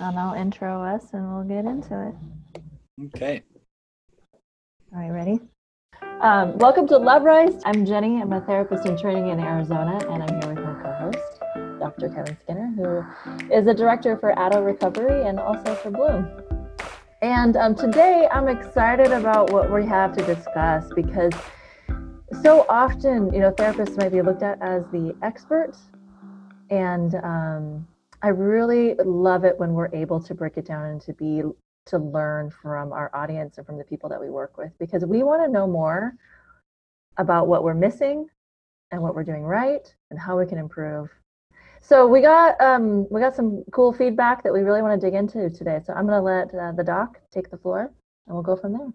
[0.00, 3.06] and I'll intro us and we'll get into it.
[3.14, 3.42] Okay.
[4.94, 5.40] All right, ready?
[6.22, 7.60] Um, welcome to Love Rise.
[7.66, 8.20] I'm Jeni.
[8.20, 12.08] I'm a therapist in training in Arizona, and I'm here with my co host, Dr.
[12.08, 16.28] Kevin Skinner, who is a director for Addo Recovery and also for Bloom.
[17.22, 21.32] And um, today I'm excited about what we have to discuss because
[22.42, 25.76] so often, you know, therapists might be looked at as the expert.
[26.70, 27.86] And um,
[28.22, 31.42] I really love it when we're able to break it down and to be
[31.86, 35.22] to learn from our audience and from the people that we work with because we
[35.22, 36.14] want to know more
[37.16, 38.28] about what we're missing
[38.90, 41.08] and what we're doing right and how we can improve.
[41.80, 45.14] So we got um, we got some cool feedback that we really want to dig
[45.14, 45.80] into today.
[45.84, 47.90] So I'm going to let uh, the doc take the floor
[48.26, 48.88] and we'll go from there.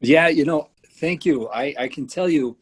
[0.00, 1.48] Yeah, you know, thank you.
[1.48, 2.56] I, I can tell you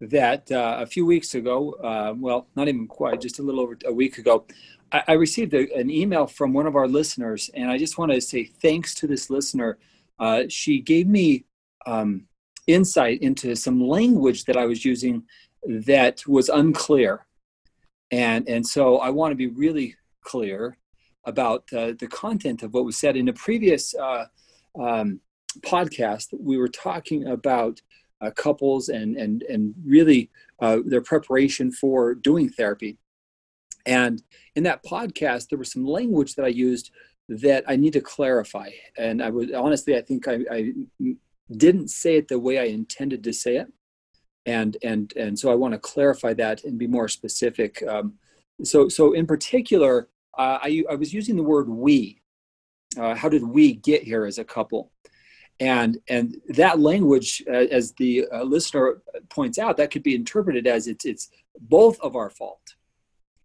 [0.00, 3.78] that uh, a few weeks ago, uh, well, not even quite, just a little over
[3.86, 4.44] a week ago,
[4.92, 8.12] I, I received a, an email from one of our listeners, and I just want
[8.12, 9.78] to say thanks to this listener.
[10.18, 11.44] Uh, she gave me
[11.86, 12.26] um,
[12.66, 15.24] insight into some language that I was using
[15.64, 17.26] that was unclear,
[18.10, 20.76] and and so I want to be really clear
[21.24, 24.26] about uh, the content of what was said in a previous uh,
[24.78, 25.20] um,
[25.60, 26.28] podcast.
[26.38, 27.80] We were talking about
[28.20, 32.98] uh, couples and and and really uh, their preparation for doing therapy.
[33.86, 34.22] And
[34.54, 36.90] in that podcast, there was some language that I used
[37.28, 38.70] that I need to clarify.
[38.96, 40.72] And I would honestly, I think I, I
[41.50, 43.72] didn't say it the way I intended to say it.
[44.44, 47.82] And, and, and so I want to clarify that and be more specific.
[47.86, 48.14] Um,
[48.64, 52.20] so, so in particular, uh, I, I was using the word we.
[52.98, 54.90] Uh, how did we get here as a couple?
[55.60, 60.66] And, and that language, uh, as the uh, listener points out, that could be interpreted
[60.66, 61.28] as it's, it's
[61.60, 62.74] both of our fault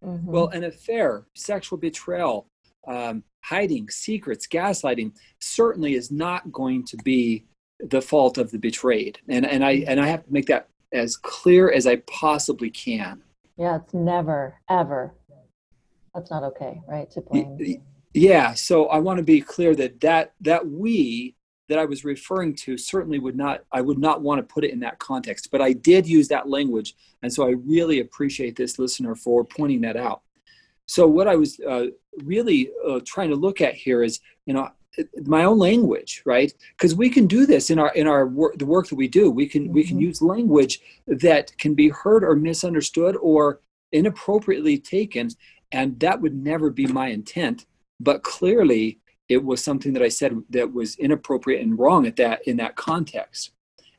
[0.04, 0.30] Mm-hmm.
[0.30, 2.46] Well, an affair, sexual betrayal,
[2.86, 7.44] um, hiding, secrets, gaslighting certainly is not going to be
[7.80, 9.18] the fault of the betrayed.
[9.28, 13.22] And, and, I, and I have to make that as clear as I possibly can.
[13.56, 15.14] Yeah, it's never, ever.
[16.14, 17.10] That's not okay, right?
[17.12, 17.82] To blame.
[18.14, 21.34] Yeah, so I want to be clear that that, that we
[21.68, 24.72] that I was referring to certainly would not I would not want to put it
[24.72, 28.78] in that context, but I did use that language, and so I really appreciate this
[28.78, 30.22] listener for pointing that out.
[30.86, 31.86] So what I was uh,
[32.24, 34.70] really uh, trying to look at here is, you know,
[35.24, 36.52] my own language, right?
[36.76, 39.30] Because we can do this in our in our work, the work that we do.
[39.30, 39.72] We can mm-hmm.
[39.72, 40.06] we can mm-hmm.
[40.06, 43.60] use language that can be heard or misunderstood or
[43.92, 45.30] inappropriately taken,
[45.72, 47.66] and that would never be my intent.
[48.00, 52.46] But clearly, it was something that I said that was inappropriate and wrong at that
[52.46, 53.50] in that context.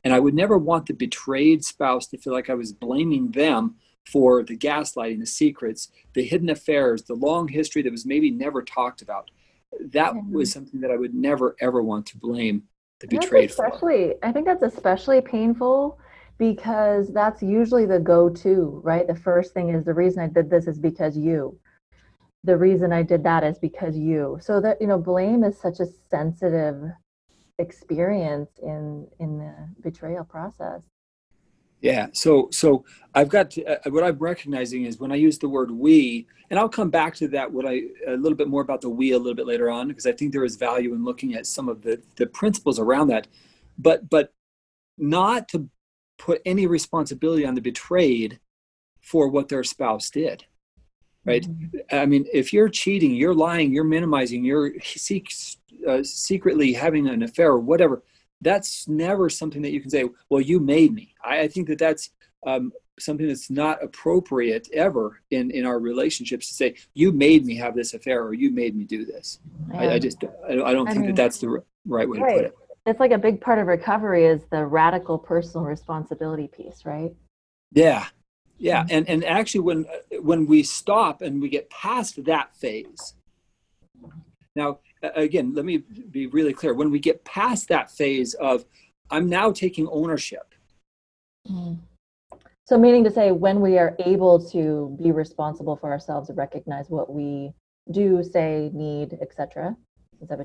[0.04, 3.76] And I would never want the betrayed spouse to feel like I was blaming them
[4.06, 8.64] for the gaslighting, the secrets, the hidden affairs, the long history that was maybe never
[8.64, 9.30] talked about.
[9.80, 10.34] That mm-hmm.
[10.34, 12.64] was something that I would never ever want to blame
[13.02, 14.26] the betrayed especially, for.
[14.26, 16.00] I think that's especially painful
[16.38, 19.06] because that's usually the go-to, right?
[19.06, 21.60] The first thing is the reason I did this is because you
[22.50, 24.40] the reason I did that is because you.
[24.42, 26.82] So that you know, blame is such a sensitive
[27.60, 30.82] experience in in the betrayal process.
[31.80, 32.08] Yeah.
[32.12, 35.70] So so I've got to, uh, what I'm recognizing is when I use the word
[35.70, 38.90] we, and I'll come back to that what I a little bit more about the
[38.90, 41.46] we a little bit later on because I think there is value in looking at
[41.46, 43.28] some of the the principles around that,
[43.78, 44.34] but but
[44.98, 45.70] not to
[46.18, 48.40] put any responsibility on the betrayed
[49.02, 50.46] for what their spouse did
[51.30, 51.96] right mm-hmm.
[51.96, 54.72] i mean if you're cheating you're lying you're minimizing you're
[55.88, 58.04] uh, secretly having an affair or whatever
[58.42, 61.80] that's never something that you can say well you made me i, I think that
[61.80, 62.12] that's
[62.46, 67.56] um, something that's not appropriate ever in in our relationships to say you made me
[67.56, 69.40] have this affair or you made me do this
[69.74, 69.82] yeah.
[69.82, 72.30] I, I, just i, I don't think mean, that that's the right way right.
[72.30, 76.48] to put it it's like a big part of recovery is the radical personal responsibility
[76.48, 77.14] piece right
[77.72, 78.08] yeah
[78.60, 79.86] yeah and and actually when
[80.22, 83.16] when we stop and we get past that phase
[84.56, 84.80] now
[85.16, 85.78] again let me
[86.12, 86.74] be really clear.
[86.74, 88.66] When we get past that phase of
[89.10, 90.54] i'm now taking ownership.
[91.50, 91.80] Mm.
[92.68, 96.90] so meaning to say when we are able to be responsible for ourselves and recognize
[96.90, 97.54] what we
[97.92, 99.76] do say need etc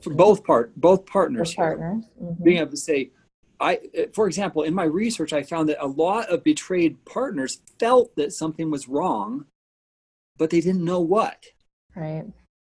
[0.02, 2.44] for both part both partners both partners mm-hmm.
[2.44, 3.10] being able to say
[3.64, 3.80] I,
[4.12, 8.32] for example, in my research, I found that a lot of betrayed partners felt that
[8.32, 9.46] something was wrong,
[10.36, 11.44] but they didn't know what.
[11.96, 12.26] Right.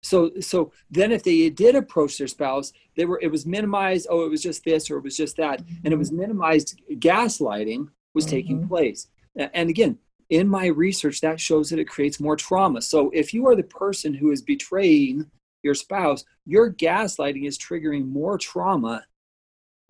[0.03, 4.07] So, so then if they did approach their spouse, they were, it was minimized.
[4.11, 5.63] Oh, it was just this or it was just that.
[5.63, 5.75] Mm-hmm.
[5.85, 8.35] And it was minimized gaslighting was mm-hmm.
[8.35, 9.09] taking place.
[9.37, 9.99] And again,
[10.31, 12.83] in my research, that shows that it creates more trauma.
[12.83, 15.31] So if you are the person who is betraying
[15.63, 19.05] your spouse, your gaslighting is triggering more trauma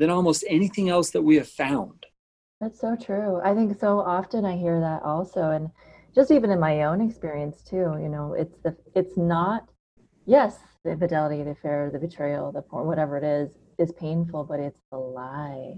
[0.01, 2.07] than almost anything else that we have found.
[2.61, 3.41] That's so true.
[3.45, 5.51] I think so often I hear that also.
[5.51, 5.69] And
[6.15, 9.69] just even in my own experience too, you know, it's the it's not
[10.25, 14.59] yes, the infidelity, the affair, the betrayal, the porn, whatever it is, is painful, but
[14.59, 15.75] it's the lie,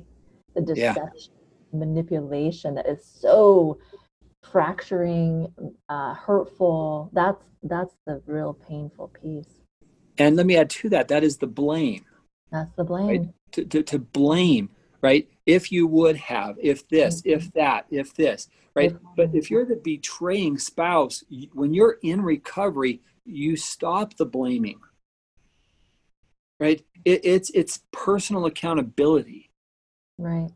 [0.54, 1.32] the deception,
[1.72, 1.78] yeah.
[1.78, 3.78] manipulation that is so
[4.52, 5.52] fracturing,
[5.88, 7.10] uh, hurtful.
[7.12, 9.62] That's that's the real painful piece.
[10.16, 12.04] And let me add to that, that is the blame.
[12.52, 13.06] That's the blame.
[13.08, 13.28] Right?
[13.52, 14.70] To, to, to blame,
[15.02, 15.28] right?
[15.44, 17.30] If you would have, if this, mm-hmm.
[17.30, 18.94] if that, if this, right?
[18.94, 19.06] Mm-hmm.
[19.16, 21.22] But if you're the betraying spouse,
[21.52, 24.80] when you're in recovery, you stop the blaming
[26.62, 29.50] right it, it's it's personal accountability
[30.18, 30.50] right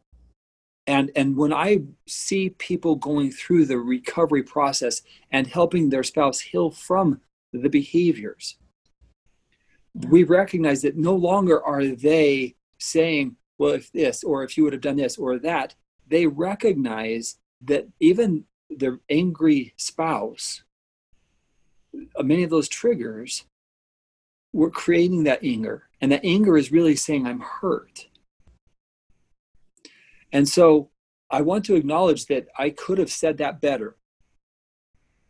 [0.87, 5.03] and and when i see people going through the recovery process
[5.33, 7.21] and helping their spouse heal from
[7.53, 8.57] the behaviors
[9.95, 10.09] yeah.
[10.09, 14.73] we recognize that no longer are they saying well if this or if you would
[14.73, 15.75] have done this or that
[16.07, 20.63] they recognize that even their angry spouse
[22.17, 23.45] uh, many of those triggers
[24.53, 25.85] were creating that anger.
[26.01, 28.09] And that anger is really saying, I'm hurt.
[30.33, 30.91] And so
[31.31, 33.97] I want to acknowledge that I could have said that better.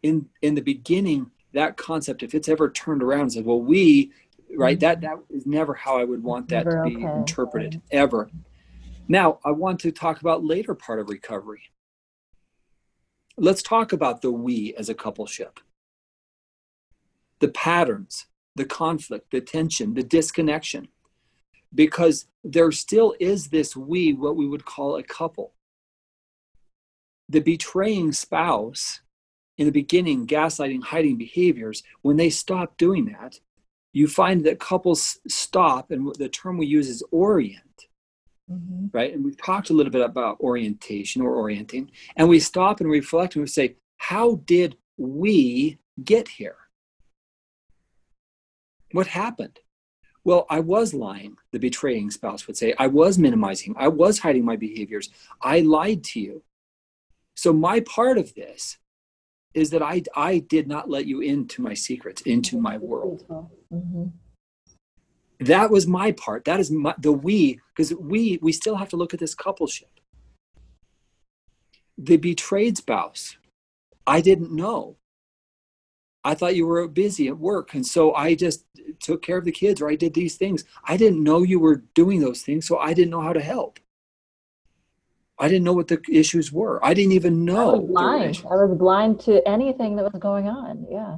[0.02, 4.12] In, in the beginning, that concept, if it's ever turned around and said, well, we,
[4.56, 4.80] right, mm-hmm.
[4.80, 7.16] that, that is never how I would want that never to be okay.
[7.16, 8.30] interpreted, ever.
[9.08, 11.62] Now, I want to talk about later part of recovery.
[13.36, 15.58] Let's talk about the we as a coupleship
[17.38, 20.88] the patterns, the conflict, the tension, the disconnection,
[21.74, 25.52] because there still is this we, what we would call a couple.
[27.28, 29.02] The betraying spouse,
[29.58, 33.40] in the beginning, gaslighting, hiding behaviors, when they stop doing that,
[33.96, 37.86] you find that couples stop, and the term we use is orient.
[38.50, 38.88] Mm-hmm.
[38.92, 39.14] Right.
[39.14, 43.34] And we've talked a little bit about orientation or orienting, and we stop and reflect
[43.34, 46.56] and we say, How did we get here?
[48.92, 49.60] What happened?
[50.24, 52.74] Well, I was lying, the betraying spouse would say.
[52.78, 53.74] I was minimizing.
[53.78, 55.08] I was hiding my behaviors.
[55.40, 56.42] I lied to you.
[57.34, 58.76] So, my part of this
[59.56, 63.24] is that I, I did not let you into my secrets, into my world.
[63.72, 64.08] Mm-hmm.
[65.40, 66.44] That was my part.
[66.44, 69.84] That is my, the we, because we, we still have to look at this coupleship.
[71.96, 73.38] The betrayed spouse,
[74.06, 74.96] I didn't know.
[76.22, 77.72] I thought you were busy at work.
[77.72, 78.66] And so I just
[79.00, 80.64] took care of the kids or I did these things.
[80.84, 82.66] I didn't know you were doing those things.
[82.66, 83.80] So I didn't know how to help.
[85.38, 86.84] I didn't know what the issues were.
[86.84, 87.70] I didn't even know.
[87.70, 88.42] I was blind.
[88.44, 90.86] I was blind to anything that was going on.
[90.90, 91.16] Yeah.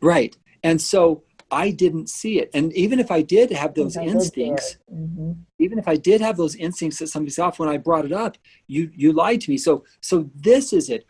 [0.00, 0.36] Right.
[0.62, 2.50] And so I didn't see it.
[2.54, 5.32] And even if I did have those instincts, mm-hmm.
[5.58, 8.36] even if I did have those instincts that somebody's off when I brought it up,
[8.66, 9.58] you you lied to me.
[9.58, 11.06] So so this is it.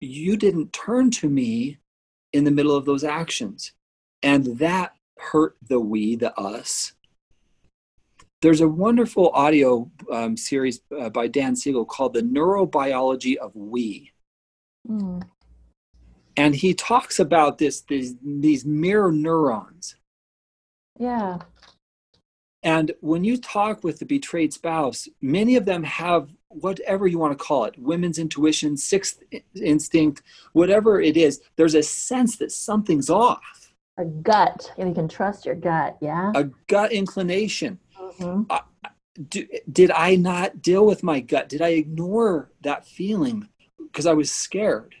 [0.00, 1.78] You didn't turn to me
[2.32, 3.72] in the middle of those actions.
[4.22, 6.92] And that hurt the we, the us.
[8.42, 14.12] There's a wonderful audio um, series uh, by Dan Siegel called The Neurobiology of We.
[14.88, 15.22] Mm.
[16.38, 19.96] And he talks about this, these, these mirror neurons.
[20.98, 21.38] Yeah.
[22.62, 27.36] And when you talk with the betrayed spouse, many of them have whatever you want
[27.36, 29.22] to call it women's intuition, sixth
[29.54, 30.22] instinct,
[30.54, 33.74] whatever it is, there's a sense that something's off.
[33.98, 36.32] A gut, and you can trust your gut, yeah?
[36.34, 37.78] A gut inclination.
[38.18, 38.42] Mm-hmm.
[38.50, 38.60] Uh,
[39.28, 41.48] do, did I not deal with my gut?
[41.48, 43.48] Did I ignore that feeling
[43.78, 44.94] because I was scared?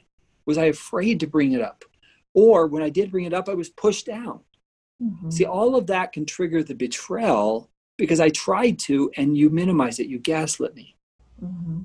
[0.46, 1.84] Was I afraid to bring it up?
[2.34, 4.40] Or when I did bring it up, I was pushed down.
[5.02, 5.30] Mm-hmm.
[5.30, 9.98] See, all of that can trigger the betrayal because I tried to and you minimize
[9.98, 10.96] it, you gaslit me.
[11.42, 11.80] Mm-hmm.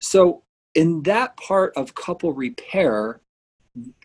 [0.00, 0.42] So,
[0.74, 3.20] in that part of couple repair,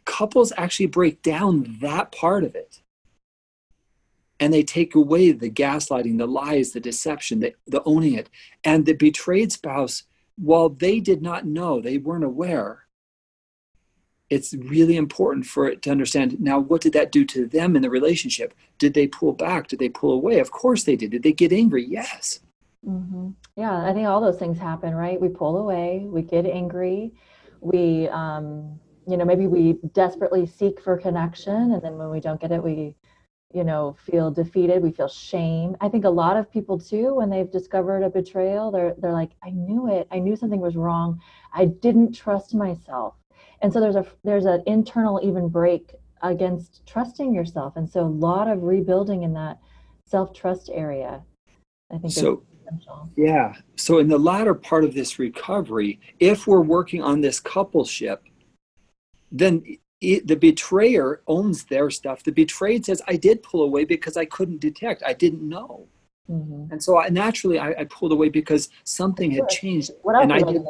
[0.06, 2.81] couples actually break down that part of it.
[4.42, 8.30] And they take away the gaslighting, the lies, the deception, the, the owning it.
[8.66, 10.04] And the betrayed spouse,
[10.36, 12.88] while they did not know, they weren't aware,
[14.30, 17.82] it's really important for it to understand now what did that do to them in
[17.82, 18.54] the relationship?
[18.78, 19.68] Did they pull back?
[19.68, 20.40] Did they pull away?
[20.40, 21.12] Of course they did.
[21.12, 21.86] Did they get angry?
[21.86, 22.40] Yes.
[22.88, 23.30] Mm-hmm.
[23.58, 25.22] yeah i think all those things happen right?
[25.22, 27.14] We pull away we get angry
[27.60, 32.42] we um, you know maybe we desperately seek for connection and then when we don't
[32.42, 32.96] get it we
[33.54, 35.76] you know feel defeated we feel shame.
[35.82, 39.32] I think a lot of people too when they've discovered a betrayal they're they're like
[39.44, 40.08] i knew it.
[40.12, 41.22] I knew something was wrong.
[41.54, 43.16] I didn't trust myself.
[43.62, 45.92] And so there's a there's an internal even break
[46.24, 47.76] against trusting yourself.
[47.76, 49.60] And so a lot of rebuilding in that
[50.06, 51.24] self-trust area,
[51.92, 52.44] I think so,
[53.16, 53.56] Yeah.
[53.76, 58.20] So in the latter part of this recovery, if we're working on this coupleship,
[59.32, 59.64] then
[60.02, 62.24] it, the betrayer owns their stuff.
[62.24, 65.04] The betrayed says, I did pull away because I couldn't detect.
[65.06, 65.88] I didn't know.
[66.30, 66.72] Mm-hmm.
[66.72, 69.92] And so I, naturally I, I, pulled away because something had changed.
[70.02, 70.62] What else and I did,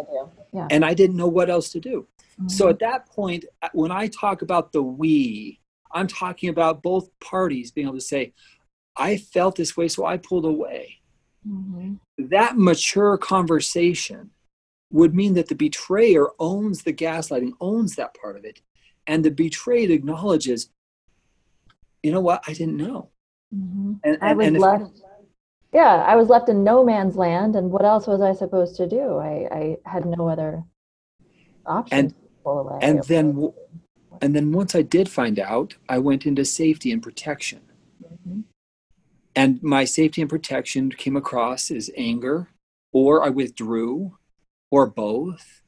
[0.53, 0.67] yeah.
[0.71, 2.07] and I didn't know what else to do.
[2.33, 2.47] Mm-hmm.
[2.47, 5.59] So at that point, uh, when I talk about the we,
[5.93, 8.33] I'm talking about both parties being able to say,
[8.95, 10.99] I felt this way, so I pulled away.
[11.47, 11.95] Mm-hmm.
[12.29, 14.31] That mature conversation
[14.91, 18.61] would mean that the betrayer owns the gaslighting, owns that part of it.
[19.07, 20.69] And the betrayed acknowledges,
[22.03, 23.09] you know what, I didn't know.
[23.53, 23.93] Mm-hmm.
[24.03, 25.01] And, and, I was left,
[25.73, 27.55] yeah, I was left in no man's land.
[27.55, 29.17] And what else was I supposed to do?
[29.17, 30.63] I, I had no other
[31.65, 32.13] option and,
[32.81, 33.51] And then,
[34.21, 37.61] and then once I did find out, I went into safety and protection.
[38.03, 38.41] Mm-hmm.
[39.35, 42.49] And my safety and protection came across as anger,
[42.91, 44.17] or I withdrew,
[44.69, 45.61] or both.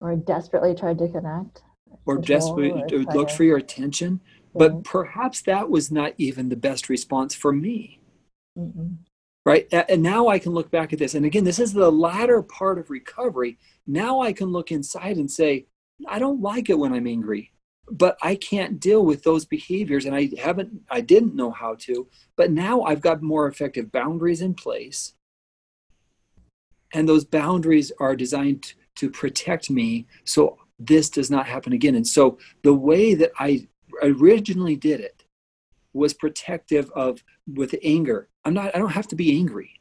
[0.00, 1.62] Or desperately tried to connect.
[2.06, 4.20] Or desperately looked for your attention.
[4.54, 8.00] But perhaps that was not even the best response for me.
[8.56, 8.94] Mm-hmm.
[9.44, 9.68] Right.
[9.72, 11.14] And now I can look back at this.
[11.14, 13.58] And again, this is the latter part of recovery.
[13.86, 15.66] Now I can look inside and say,
[16.08, 17.52] I don't like it when I'm angry
[17.90, 22.08] but I can't deal with those behaviors and I haven't I didn't know how to
[22.36, 25.14] but now I've got more effective boundaries in place
[26.92, 32.06] and those boundaries are designed to protect me so this does not happen again and
[32.06, 33.66] so the way that I
[34.02, 35.24] originally did it
[35.92, 39.80] was protective of with anger I'm not I don't have to be angry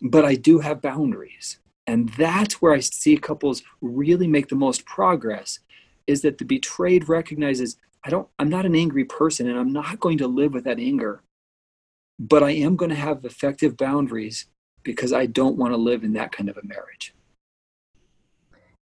[0.00, 4.84] but I do have boundaries and that's where I see couples really make the most
[4.84, 5.58] progress
[6.06, 10.00] is that the betrayed recognizes I don't I'm not an angry person and I'm not
[10.00, 11.22] going to live with that anger.
[12.18, 14.46] But I am going to have effective boundaries
[14.82, 17.14] because I don't want to live in that kind of a marriage.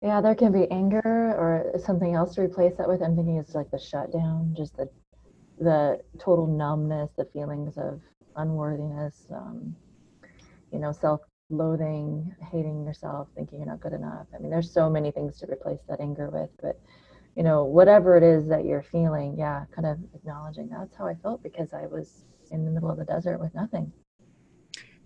[0.02, 3.02] Yeah, there can be anger or something else to replace that with.
[3.02, 4.90] I'm thinking it's like the shutdown, just the
[5.60, 8.02] the total numbness, the feelings of
[8.38, 9.76] unworthiness, um,
[10.72, 14.28] you know, self-loathing, hating yourself, thinking you're not good enough.
[14.34, 16.80] I mean, there's so many things to replace that anger with, but
[17.36, 21.16] you know, whatever it is that you're feeling, yeah, kind of acknowledging that's how I
[21.16, 23.92] felt because I was in the middle of the desert with nothing.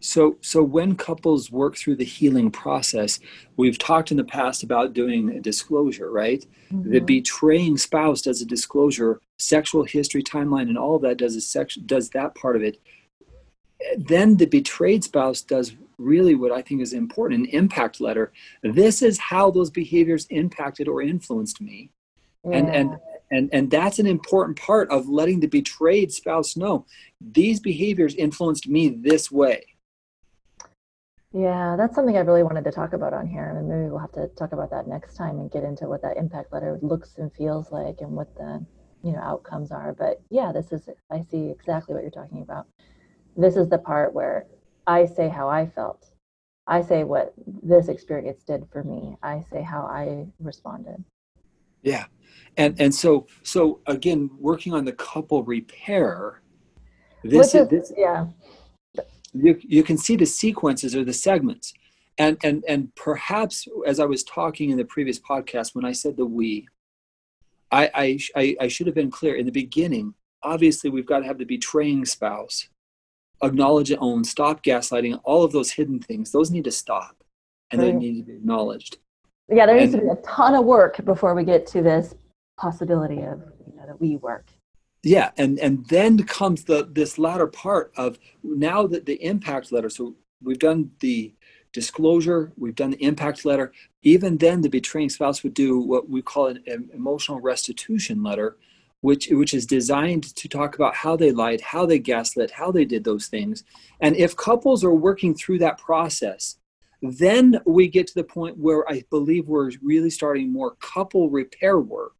[0.03, 3.22] So, so when couples work through the healing process,
[3.55, 6.45] we've talked in the past about doing a disclosure, right?
[6.74, 6.91] Mm-hmm.
[6.91, 11.41] The betraying spouse does a disclosure, sexual history timeline, and all of that does a
[11.41, 12.81] sex, does that part of it.
[13.98, 18.33] Then the betrayed spouse does really what I think is important an impact letter.
[18.62, 21.91] This is how those behaviors impacted or influenced me
[22.51, 22.98] and and
[23.31, 26.86] and and that's an important part of letting the betrayed spouse know
[27.22, 29.63] these behaviors influenced me this way
[31.34, 34.12] yeah that's something i really wanted to talk about on here and maybe we'll have
[34.12, 37.34] to talk about that next time and get into what that impact letter looks and
[37.34, 38.63] feels like and what the
[39.04, 39.94] you know outcomes are.
[39.94, 42.68] But yeah this is i see exactly what you're talking about.
[43.36, 44.48] This is the part where
[44.88, 46.10] i say how i felt.
[46.66, 49.18] I say what this experience did for me.
[49.22, 51.04] I say how i responded.
[51.82, 52.06] Yeah.
[52.56, 56.42] And and so so again working on the couple repair
[57.25, 58.28] this is, this, yeah
[59.34, 61.74] you, you can see the sequences or the segments.
[62.20, 66.16] And and and perhaps as i was talking in the previous podcast when i said
[66.16, 66.68] the we
[67.72, 69.34] i i i should have been clear.
[69.36, 70.13] In the beginning
[70.44, 72.70] obviously we've got to have the betraying spouse
[73.42, 76.32] acknowledge and own stop gaslighting all of those hidden things.
[76.32, 77.24] Those need to stop
[77.72, 78.98] and they need to be acknowledged.
[79.50, 82.13] Yeah there needs and, to be a ton of work before we get to this
[82.58, 84.46] possibility of you know, that we work
[85.03, 89.89] yeah and and then comes the this latter part of now that the impact letter
[89.89, 91.33] so we've done the
[91.74, 93.74] disclosure we've done the impact letter.
[94.03, 98.57] Even then the betraying spouse would do what we call an, an emotional restitution letter
[99.01, 102.86] which which is designed to talk about how they lied how they gaslit how they
[102.86, 103.63] did those things.
[104.00, 106.57] And if couples are working through that process
[107.01, 111.77] then we get to the point where i believe we're really starting more couple repair
[111.77, 112.13] work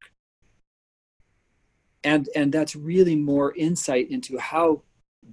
[2.04, 4.82] and and that's really more insight into how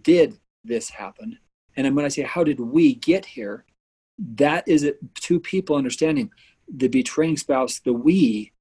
[0.02, 1.38] did this happen?
[1.76, 3.64] And when i say how did we get here?
[4.18, 6.30] That is it two people understanding
[6.68, 8.52] the betraying spouse the we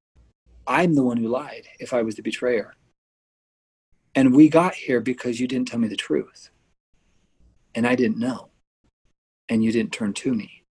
[0.66, 2.76] i'm the one who lied if i was the betrayer.
[4.16, 6.50] And we got here because you didn't tell me the truth.
[7.76, 8.50] And i didn't know.
[9.48, 10.64] And you didn't turn to me.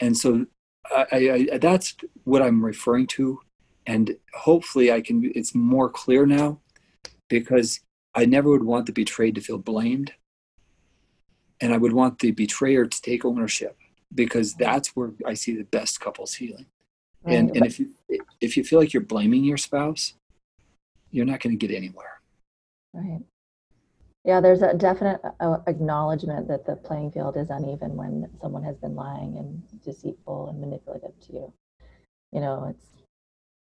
[0.00, 0.46] And so
[0.94, 3.40] I, I, that's what i'm referring to
[3.86, 5.30] and hopefully I can.
[5.34, 6.60] It's more clear now
[7.28, 7.80] because
[8.14, 10.12] I never would want the betrayed to feel blamed,
[11.60, 13.76] and I would want the betrayer to take ownership
[14.14, 16.66] because that's where I see the best couples healing.
[17.22, 17.36] Right.
[17.36, 17.90] And and if you
[18.40, 20.14] if you feel like you're blaming your spouse,
[21.10, 22.20] you're not going to get anywhere.
[22.92, 23.20] Right.
[24.24, 28.76] Yeah, there's a definite uh, acknowledgement that the playing field is uneven when someone has
[28.76, 31.52] been lying and deceitful and manipulative to you.
[32.32, 32.95] You know, it's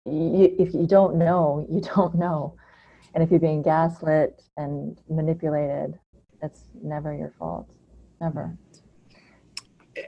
[0.05, 2.55] you, if you don't know, you don't know.
[3.13, 5.97] And if you're being gaslit and manipulated,
[6.41, 7.69] it's never your fault.
[8.21, 8.57] Never.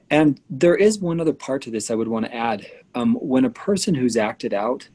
[0.09, 2.67] And there is one other part to this I would want to add.
[2.95, 4.89] Um, when a person who's acted out,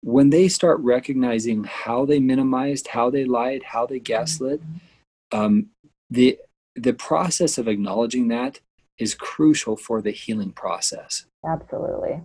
[0.00, 4.60] when they start recognizing how they minimized, how they lied, how they gaslit,
[5.32, 5.68] um,
[6.10, 6.38] the
[6.76, 8.60] the process of acknowledging that
[8.98, 11.26] is crucial for the healing process.
[11.46, 12.20] Absolutely.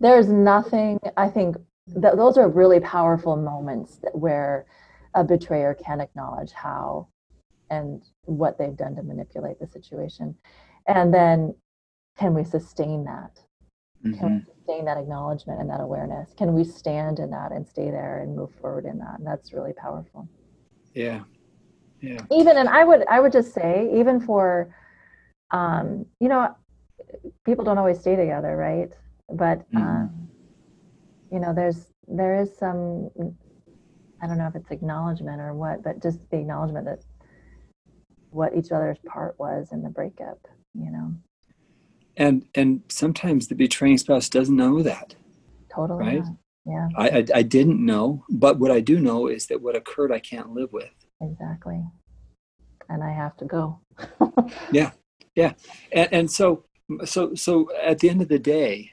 [0.00, 1.56] There's nothing, I think,
[1.88, 4.66] that those are really powerful moments where
[5.14, 7.08] a betrayer can acknowledge how
[7.70, 10.34] and what they've done to manipulate the situation.
[10.86, 11.54] And then
[12.18, 13.40] can we sustain that?
[14.04, 14.18] Mm-hmm.
[14.18, 14.50] Can we mm-hmm.
[14.50, 16.32] sustain that acknowledgement and that awareness?
[16.36, 19.18] Can we stand in that and stay there and move forward in that?
[19.18, 20.28] And that's really powerful.
[20.94, 21.22] Yeah.
[22.00, 22.20] Yeah.
[22.30, 24.74] Even and I would I would just say, even for
[25.50, 26.54] um, you know,
[27.44, 28.92] people don't always stay together, right?
[29.32, 29.78] But mm-hmm.
[29.78, 30.28] um,
[31.30, 33.10] you know, there's there is some
[34.22, 37.04] I don't know if it's acknowledgement or what, but just the acknowledgement that
[38.30, 40.38] what each other's part was in the breakup,
[40.74, 41.14] you know?
[42.16, 45.14] And and sometimes the betraying spouse doesn't know that
[45.70, 46.24] totally right?
[46.64, 46.88] yeah.
[46.96, 50.18] I, I, I didn't know but what i do know is that what occurred i
[50.18, 50.88] can't live with.
[51.20, 51.84] Exactly.
[52.88, 53.80] And i have to go.
[54.72, 54.92] Yeah
[55.36, 55.52] yeah.
[55.92, 56.64] And, and so
[57.04, 58.90] so so at the end of the day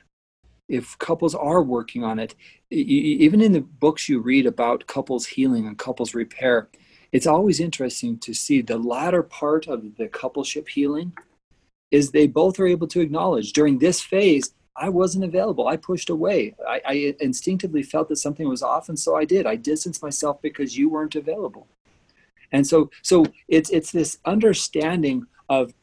[0.70, 2.36] if couples are working on it
[2.70, 6.70] even in the books you read about couples healing and couples repair
[7.12, 11.14] it's always interesting to see the latter part of the coupleship healing
[11.92, 15.68] is they both are able to acknowledge during this phase I wasn't available.
[15.68, 16.56] I pushed away.
[16.68, 19.46] I, I, instinctively felt that something was off, and so I did.
[19.46, 21.68] I distanced myself because you weren't available.
[22.52, 25.74] And so, so it's it's this understanding of,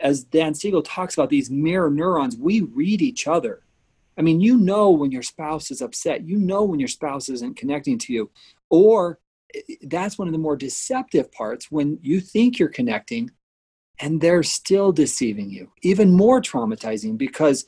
[0.00, 2.36] as Dan Siegel talks about these mirror neurons.
[2.36, 3.62] We read each other.
[4.16, 6.26] I mean, you know when your spouse is upset.
[6.26, 8.30] You know when your spouse isn't connecting to you,
[8.70, 9.18] or
[9.54, 13.30] eh, that's one of the more deceptive parts when you think you're connecting
[14.00, 15.70] and they're still deceiving you.
[15.82, 17.64] Even more traumatizing because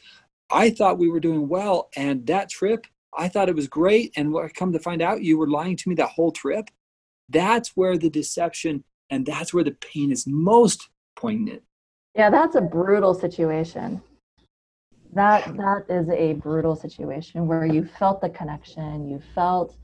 [0.50, 4.12] I thought we were doing well, and that trip, I thought it was great.
[4.16, 6.70] And what I come to find out, you were lying to me that whole trip.
[7.28, 11.62] That's where the deception and that's where the pain is most poignant.
[12.14, 14.02] Yeah, that's a brutal situation.
[15.16, 19.74] That that is a brutal situation where you felt the connection, you felt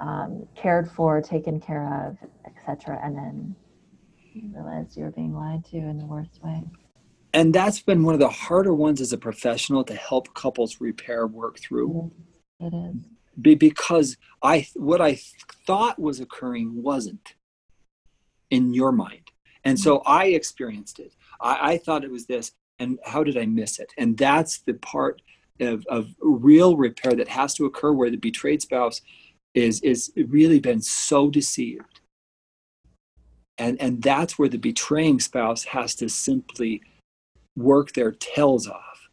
[0.00, 2.16] um, cared for, taken care of,
[2.46, 3.56] etc., and then
[4.32, 6.64] you realized you were being lied to in the worst way.
[7.34, 11.26] And that's been one of the harder ones as a professional to help couples repair
[11.26, 12.10] work through.
[12.58, 12.96] It is.
[13.38, 15.20] Be, because I what I
[15.66, 17.34] thought was occurring wasn't
[18.48, 19.32] in your mind.
[19.64, 20.12] And so mm-hmm.
[20.12, 21.14] I experienced it.
[21.42, 23.92] I, I thought it was this, and how did I miss it?
[23.96, 25.22] And that's the part
[25.60, 29.00] of, of real repair that has to occur where the betrayed spouse
[29.54, 32.00] is is really been so deceived.
[33.58, 36.82] And and that's where the betraying spouse has to simply
[37.56, 39.08] work their tails off.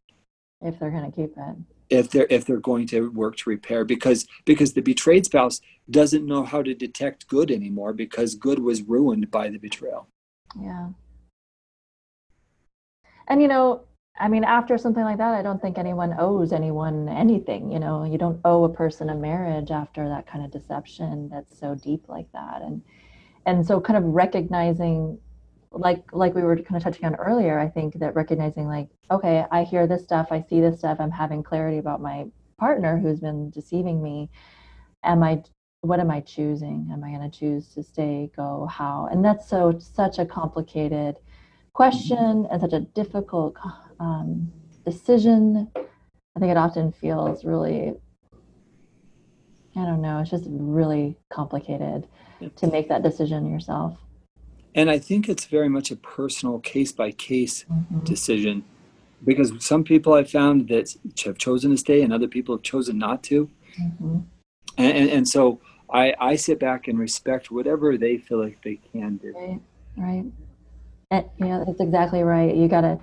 [0.61, 1.55] If they're going to keep it.
[1.89, 6.25] If they're if they're going to work to repair because because the betrayed spouse doesn't
[6.25, 10.07] know how to detect good anymore because good was ruined by the betrayal.
[10.59, 10.89] Yeah
[13.27, 13.81] and you know
[14.19, 18.03] i mean after something like that i don't think anyone owes anyone anything you know?
[18.03, 22.07] You don't owe a person a marriage after that kind of deception that's so deep
[22.07, 22.61] like that.
[22.61, 22.81] And
[23.45, 25.19] and so kind of recognizing
[25.71, 29.43] like like we were kind of touching on earlier i think that recognizing like okay
[29.51, 32.25] i hear this stuff i see this stuff i'm having clarity about my
[32.63, 34.29] partner who's been deceiving me.
[35.03, 35.41] Am i
[35.81, 36.89] what am i choosing?
[36.93, 39.09] Am i going to choose to stay go how?
[39.11, 41.17] And that's so such a complicated
[41.73, 43.55] question and such a difficult
[43.99, 44.51] um,
[44.85, 47.93] decision i think it often feels really
[49.75, 52.07] i don't know it's just really complicated
[52.55, 53.97] to make that decision yourself.
[54.75, 57.65] And I think it's very much a personal case by case
[58.03, 58.63] decision
[59.23, 62.97] because some people I've found that have chosen to stay and other people have chosen
[62.97, 63.49] not to.
[63.79, 64.19] Mm-hmm.
[64.77, 68.79] And, and, and, so I, I sit back and respect whatever they feel like they
[68.91, 69.33] can do.
[69.35, 69.61] Right,
[69.97, 70.25] right.
[71.13, 72.55] And, yeah, that's exactly right.
[72.55, 72.99] You got to,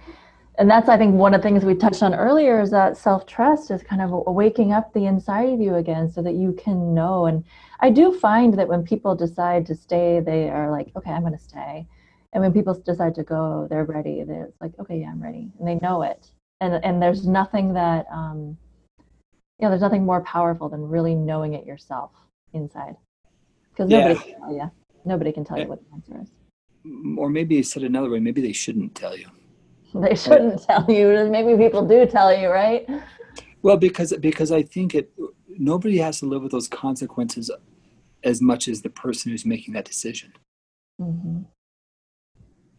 [0.59, 3.71] and that's i think one of the things we touched on earlier is that self-trust
[3.71, 7.27] is kind of waking up the inside of you again so that you can know.
[7.27, 7.45] And
[7.79, 11.39] i do find that when people decide to stay they are like okay i'm going
[11.39, 11.87] to stay.
[12.33, 14.25] And when people decide to go they're ready.
[14.25, 15.53] They're like okay yeah i'm ready.
[15.59, 16.27] And they know it.
[16.61, 18.59] And and there's nothing that um
[18.99, 22.11] you know there's nothing more powerful than really knowing it yourself
[22.53, 22.97] inside.
[23.71, 24.21] Because nobody yeah.
[24.21, 24.71] can tell you
[25.05, 26.40] nobody can tell you what the answer is
[27.17, 29.27] or maybe said another way maybe they shouldn't tell you
[29.95, 31.29] they shouldn't tell you.
[31.31, 32.89] Maybe people do tell you, right?
[33.63, 35.13] Well, because because I think it
[35.49, 37.51] nobody has to live with those consequences
[38.23, 40.33] as much as the person who's making that decision.
[41.01, 41.43] Mm-hmm.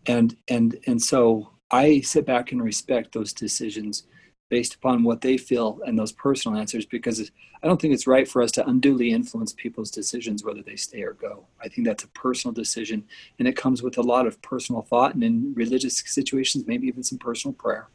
[0.08, 4.04] And and and so I sit back and respect those decisions
[4.52, 7.32] based upon what they feel and those personal answers because
[7.64, 11.04] I don't think it's right for us to unduly influence people's decisions whether they stay
[11.04, 11.46] or go.
[11.64, 13.06] I think that's a personal decision
[13.40, 17.02] and it comes with a lot of personal thought and in religious situations, maybe even
[17.02, 17.88] some personal prayer.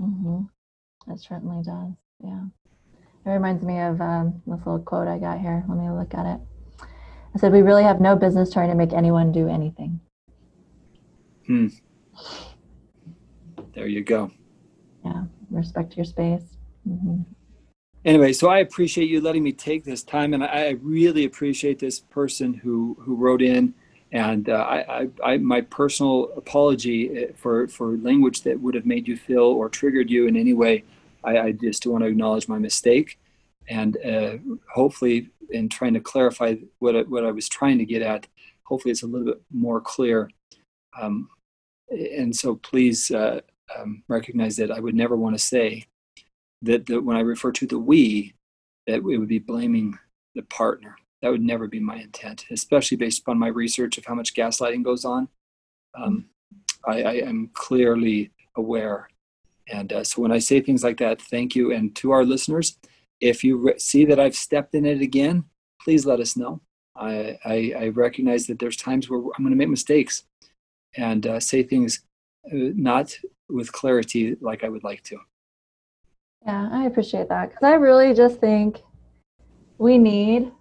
[0.00, 1.12] Mm-hmm.
[1.12, 1.92] It certainly does.
[2.22, 2.46] Yeah.
[3.24, 5.64] It reminds me of um, this little quote I got here.
[5.68, 6.40] Let me look at it.
[7.32, 10.00] I said, We really have no business trying to make anyone do anything.
[11.46, 11.68] Hmm.
[13.72, 14.32] There you go.
[15.04, 16.42] Yeah respect your space.
[16.88, 17.22] Mm-hmm.
[18.04, 21.98] Anyway, so I appreciate you letting me take this time, and I really appreciate this
[21.98, 23.74] person who who wrote in.
[24.12, 28.86] And uh, I, I, I, my personal apology uh, for for language that would have
[28.86, 30.84] made you feel or triggered you in any way.
[31.24, 33.18] I, I just want to acknowledge my mistake,
[33.68, 34.36] and uh,
[34.72, 38.28] hopefully, in trying to clarify what I, what I was trying to get at,
[38.62, 40.30] hopefully it's a little bit more clear.
[41.00, 41.28] Um,
[41.90, 43.40] and so please uh,
[43.76, 45.86] um, recognize that I would never want to say
[46.62, 48.34] that, when I refer to the we,
[48.86, 49.98] that it would be blaming
[50.34, 50.96] the partner.
[51.22, 54.84] That would never be my intent, especially based upon my research of how much gaslighting
[54.84, 55.28] goes on.
[55.94, 56.26] Um,
[56.86, 59.08] I, I, am clearly aware.
[59.68, 61.72] And uh, so when I say things like that, thank you.
[61.72, 62.78] And to our listeners,
[63.20, 65.44] if you re- see that I've stepped in it again,
[65.82, 66.60] please let us know.
[66.94, 70.24] I, I, I recognize that there's times where I'm going to make mistakes
[70.96, 72.02] and uh, say things
[72.50, 73.16] not
[73.48, 75.18] with clarity like I would like to.
[76.44, 78.82] Yeah, I appreciate that because I really just think
[79.78, 80.52] we need,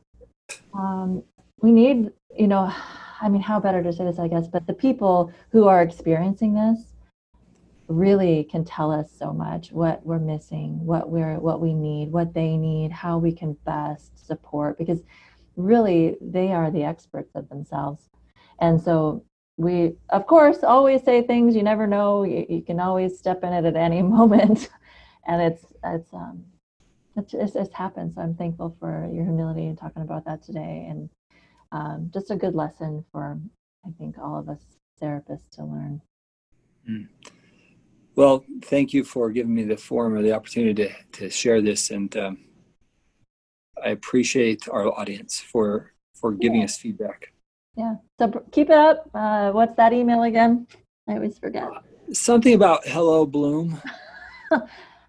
[0.73, 1.23] um,
[1.61, 2.73] we need, you know,
[3.21, 6.53] I mean, how better to say this, I guess, but the people who are experiencing
[6.53, 6.93] this
[7.87, 12.33] really can tell us so much what we're missing, what we're, what we need, what
[12.33, 15.03] they need, how we can best support because
[15.55, 18.09] really they are the experts of themselves.
[18.59, 19.23] And so
[19.57, 23.53] we of course always say things you never know you, you can always step in
[23.53, 24.69] it at any moment.
[25.27, 26.43] And it's it's um
[27.15, 30.87] it just, it happens so i'm thankful for your humility and talking about that today.
[30.89, 31.09] And
[31.71, 33.39] um, just a good lesson for
[33.85, 34.59] i think all of us
[35.01, 36.01] therapists to learn.
[36.89, 37.07] Mm.
[38.15, 41.89] well thank you for giving me the forum or the opportunity to, to share this.
[41.89, 42.37] And um,
[43.83, 46.65] i appreciate our audience for for giving yeah.
[46.65, 47.31] us feedback
[47.75, 47.95] yeah.
[48.19, 49.09] So keep it up.
[49.13, 50.67] Uh, what's that email again?
[51.07, 51.67] I always forget.
[52.11, 53.81] Something about hello Bloom.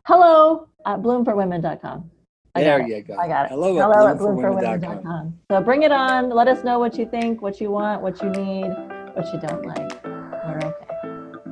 [0.06, 2.10] hello at bloomforwomen.com.
[2.54, 3.16] I there you go.
[3.18, 3.48] I got it.
[3.50, 5.38] Hello, hello at, bloomforwomen.com.
[5.50, 6.30] So bring it on.
[6.30, 8.70] Let us know what you think, what you want, what you need,
[9.14, 10.04] what you don't like.
[10.04, 11.46] We're okay.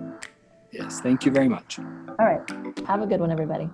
[0.72, 1.00] Yes.
[1.00, 1.79] Thank you very much.
[1.79, 2.40] All right.
[2.87, 3.68] Have a good one, everybody.